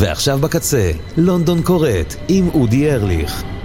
[0.00, 3.59] ועכשיו בקצה, לונדון קורט עם אודי ארליך.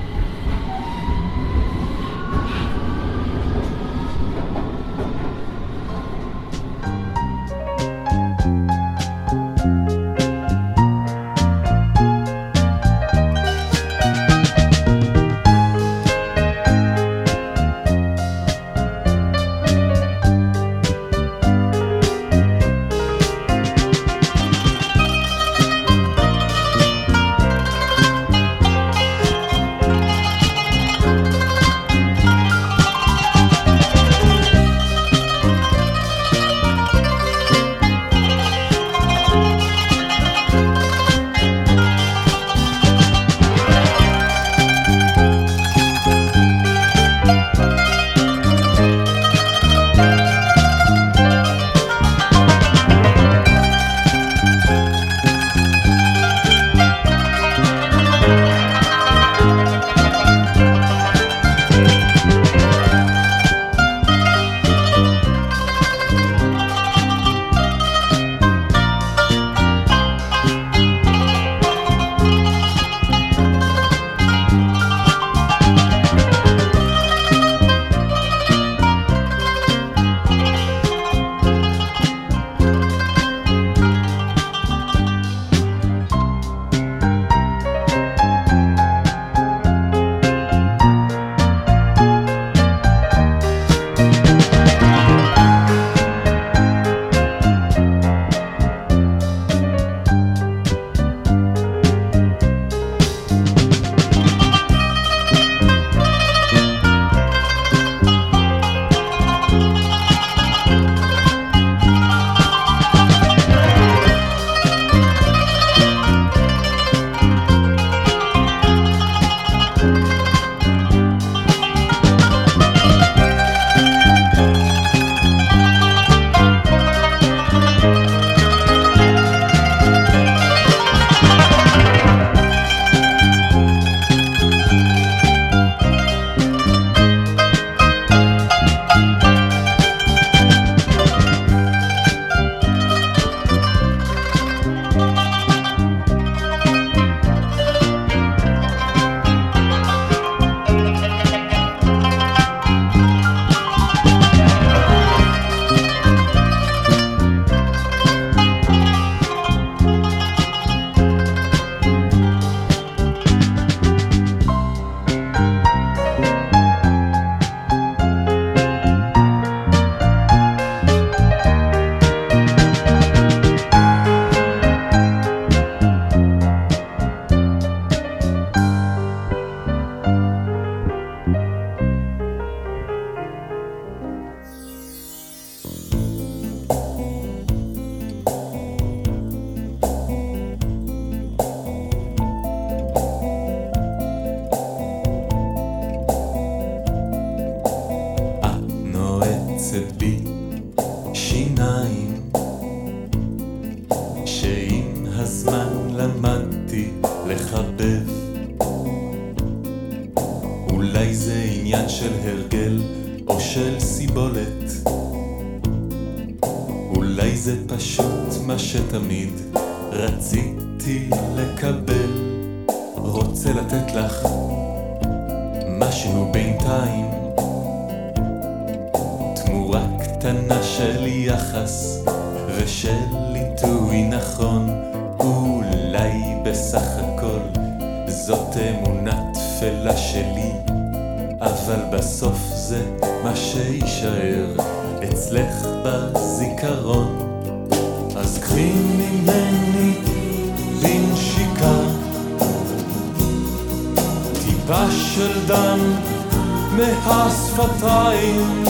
[257.55, 258.63] שפתיים.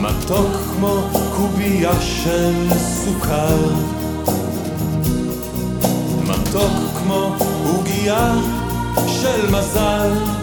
[0.00, 3.58] מתוק כמו קובייה של סוכר.
[6.22, 8.34] מתוק כמו עוגייה
[9.06, 10.39] של מזל.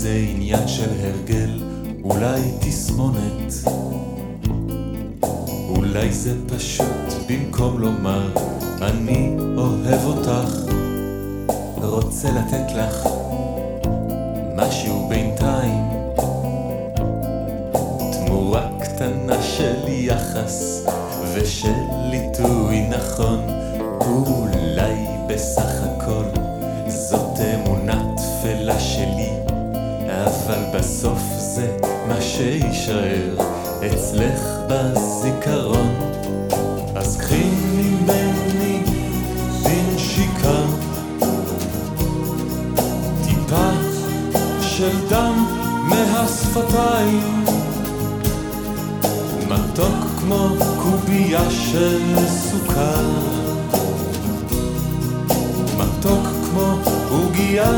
[0.00, 1.50] זה עניין של הרגל,
[2.02, 3.52] אולי תסמונת.
[5.68, 8.30] אולי זה פשוט במקום לומר
[8.82, 10.54] אני אוהב אותך
[11.76, 13.08] רוצה לתת לך
[14.56, 15.84] משהו בינתיים.
[18.12, 20.86] תמורה קטנה של יחס
[21.34, 21.74] ושל
[22.12, 23.38] עיתוי נכון
[24.00, 26.37] אולי בסך הכל
[30.88, 31.76] בסוף זה
[32.08, 33.36] מה שיישאר
[33.86, 35.94] אצלך בזיכרון.
[36.96, 38.82] אז קחי ממני
[39.62, 40.60] בנשיקה
[43.24, 43.70] טיפה
[44.60, 45.46] של דם
[45.84, 47.44] מהשפתיים.
[49.48, 50.48] מתוק כמו
[50.82, 53.06] קובייה של סוכר.
[55.78, 56.74] מתוק כמו
[57.10, 57.72] עוגייה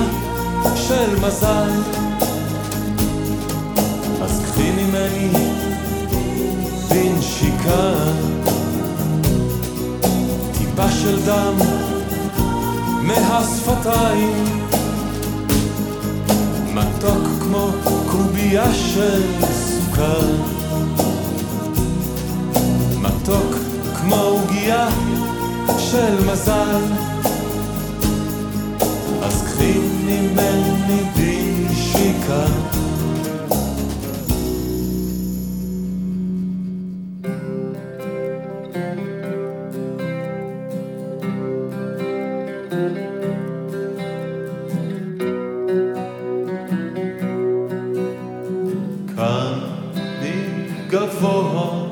[0.74, 1.99] של מזל
[4.50, 5.28] קחי ממני
[6.88, 7.94] בנשיקה
[10.58, 11.54] טיפה של דם
[13.02, 14.44] מהשפתיים.
[16.74, 17.68] מתוק כמו
[18.10, 20.26] קובייה של סוכר.
[23.00, 23.56] מתוק
[24.00, 24.88] כמו עוגייה
[25.78, 26.82] של מזל.
[29.22, 32.44] אז קחי ממני בנשיקה
[50.90, 51.86] מגבוה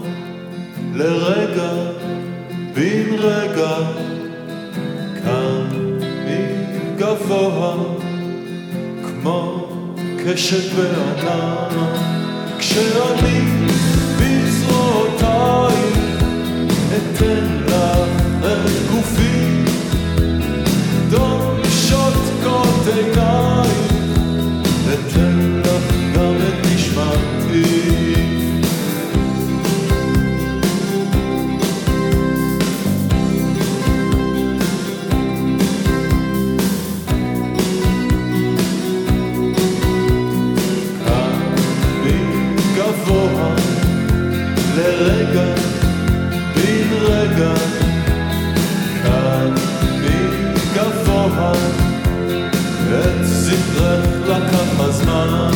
[0.95, 1.73] לרגע,
[2.75, 3.77] בן רגע,
[5.25, 5.69] כאן
[6.27, 7.75] מגבוה,
[9.03, 9.69] כמו
[10.25, 11.95] קשת בענן,
[12.59, 13.41] כשאני
[14.19, 15.83] בזרועותיי
[16.97, 17.75] אתן לך
[18.45, 19.48] את גופי,
[53.77, 55.46] זכרך לקח הזמן,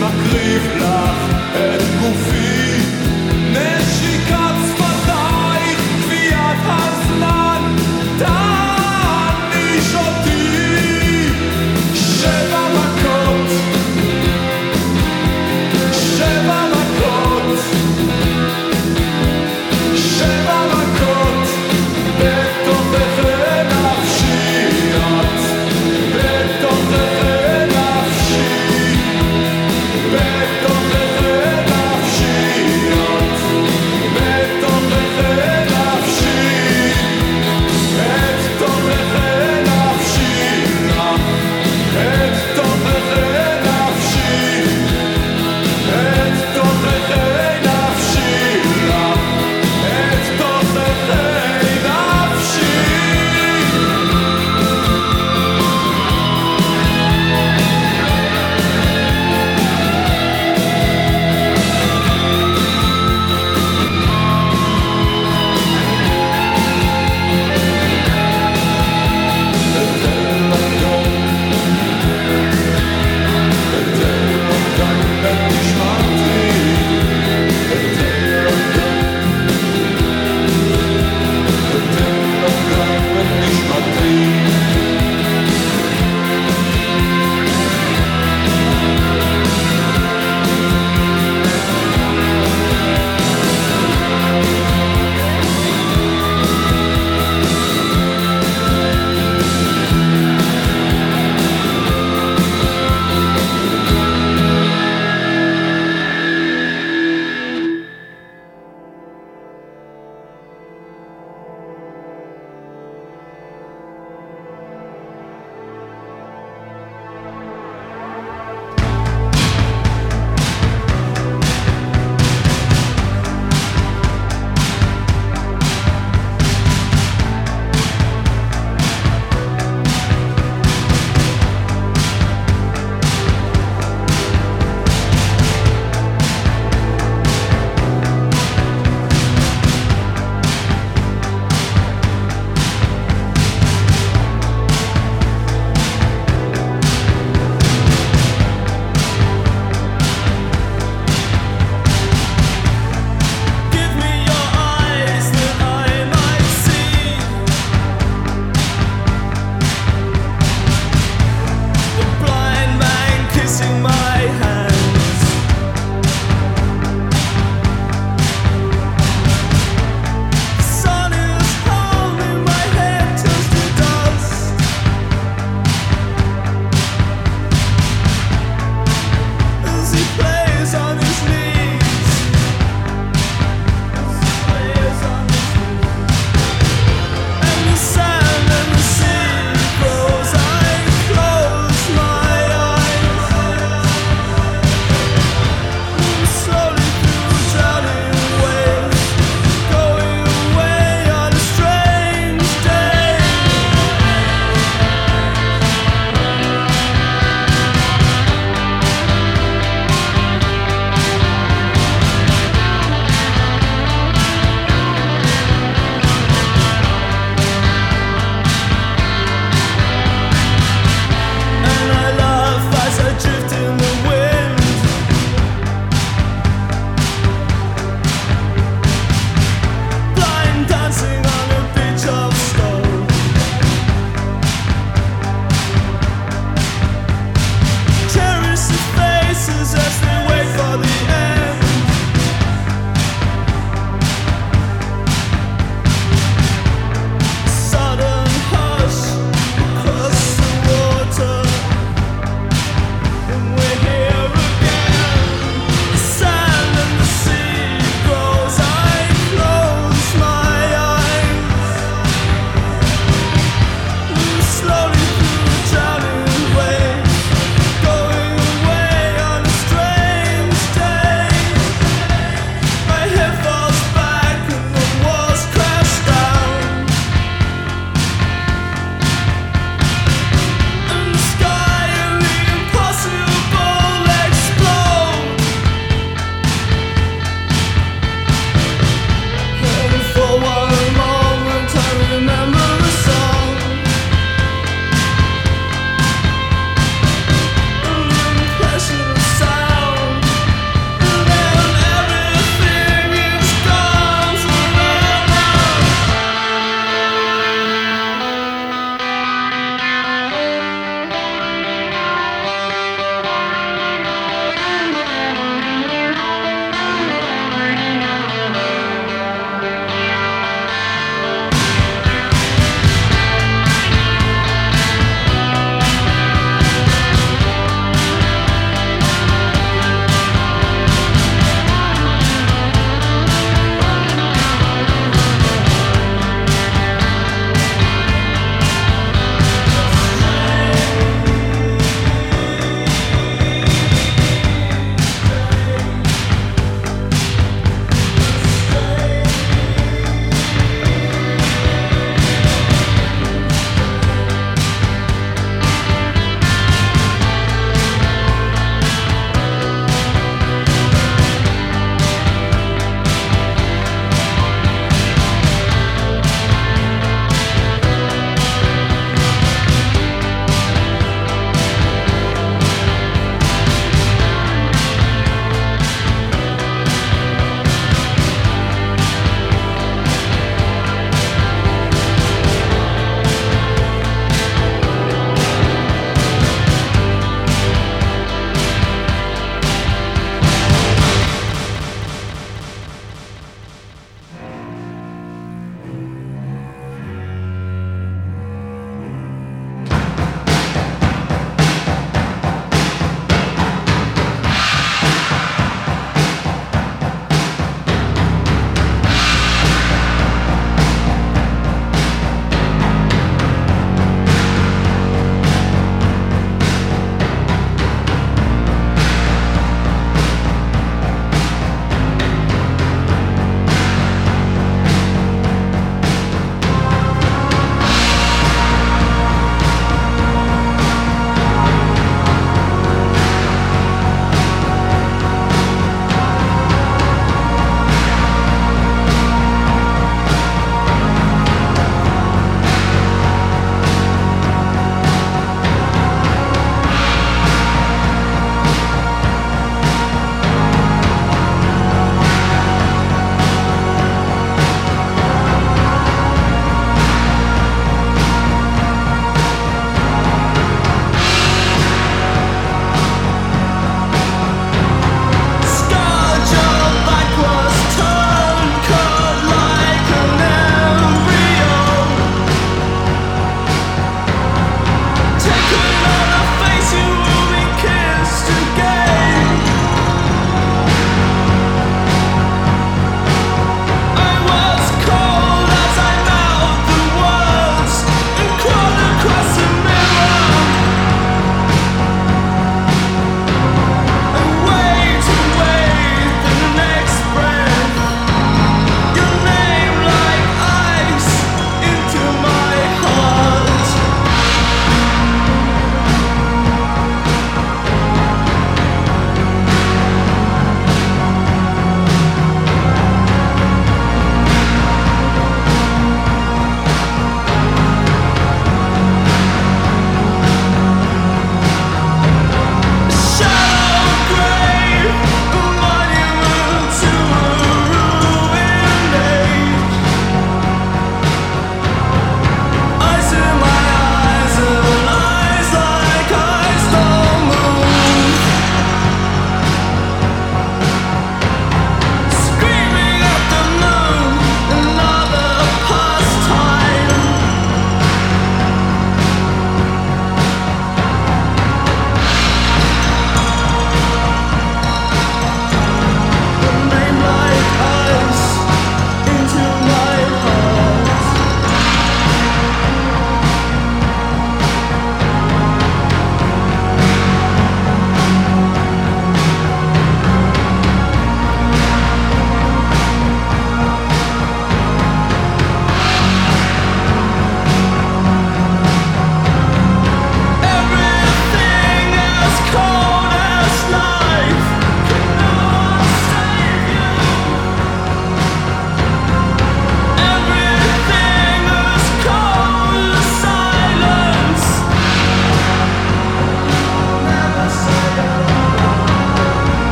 [0.00, 2.47] מקריב לך את גופי.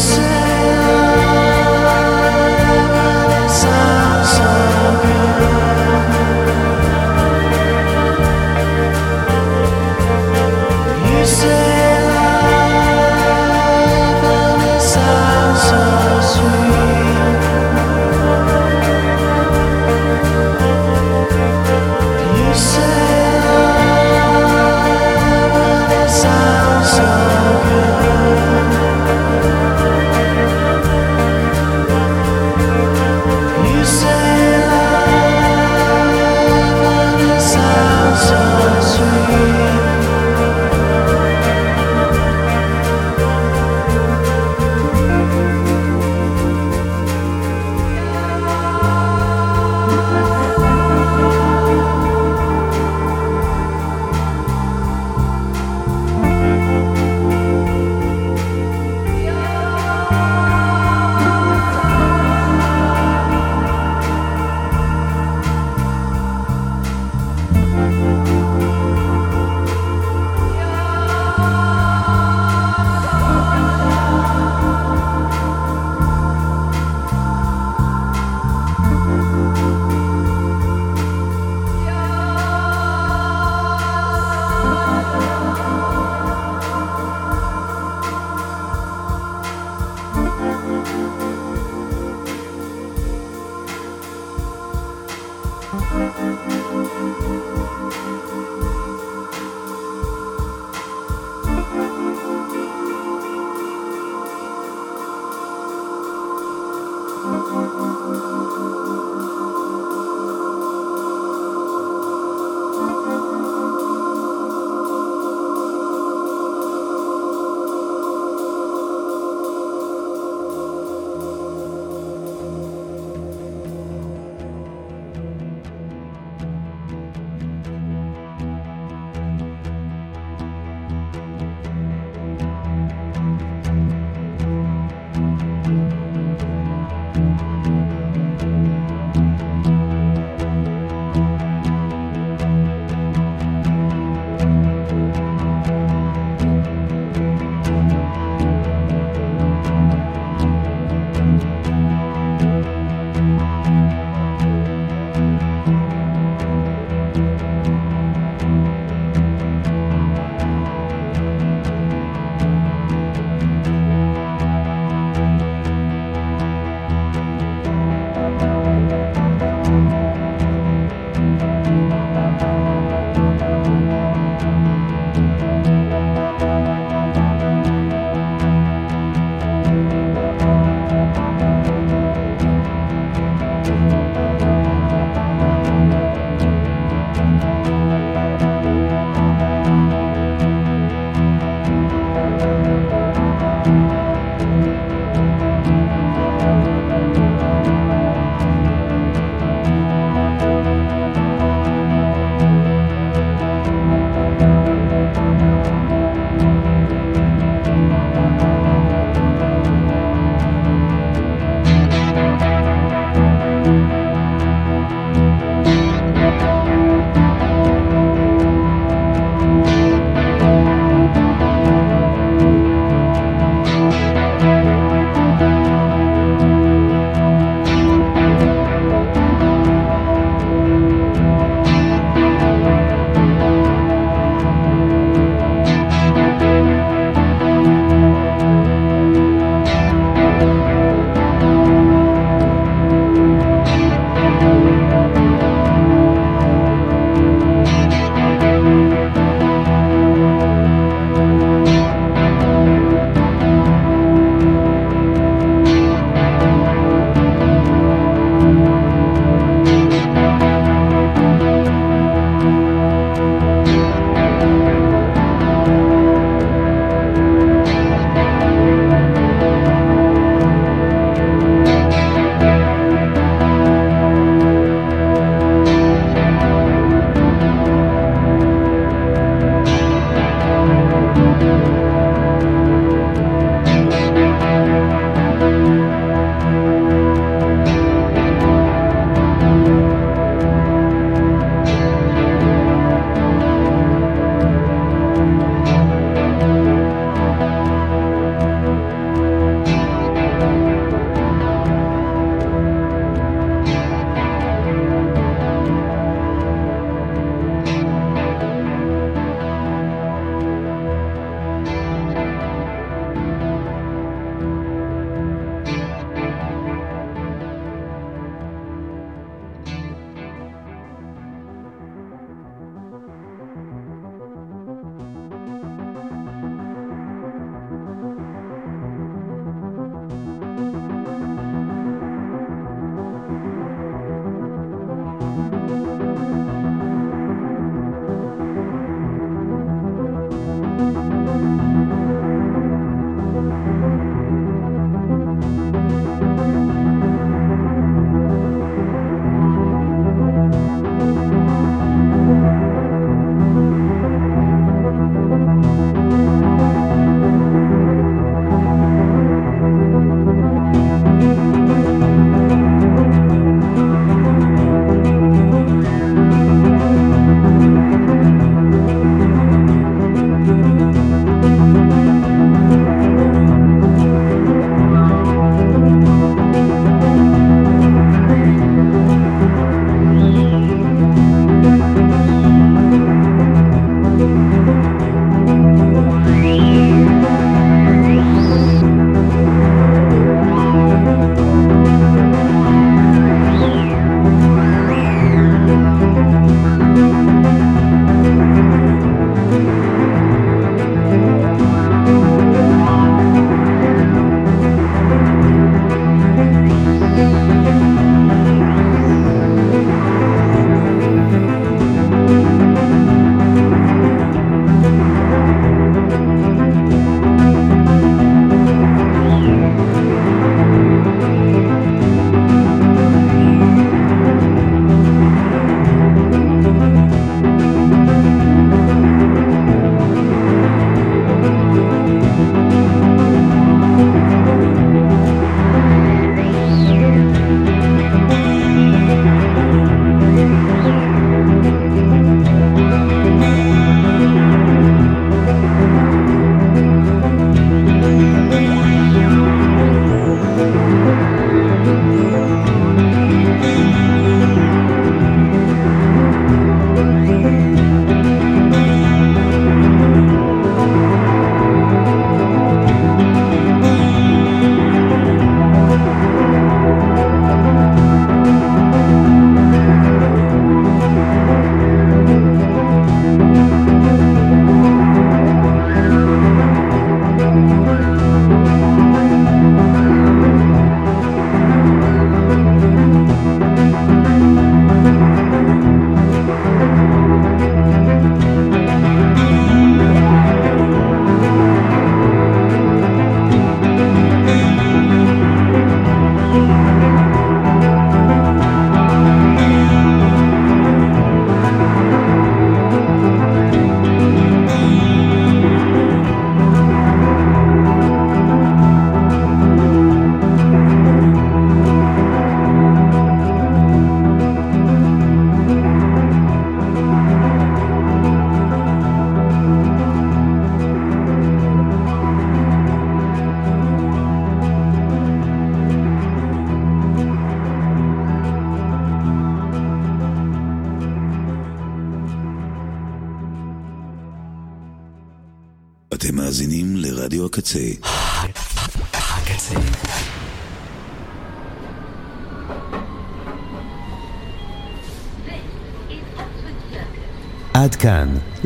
[0.00, 0.29] say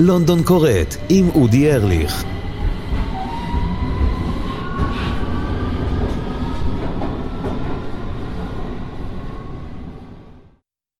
[0.06, 2.33] לונדון קורט עם אודי ארליך.